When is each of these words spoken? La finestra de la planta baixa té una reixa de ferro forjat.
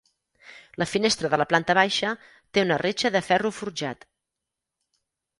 La 0.83 0.85
finestra 0.91 1.29
de 1.33 1.37
la 1.41 1.45
planta 1.51 1.75
baixa 1.79 2.13
té 2.57 2.63
una 2.67 2.77
reixa 2.83 3.11
de 3.17 3.21
ferro 3.27 3.51
forjat. 3.57 4.07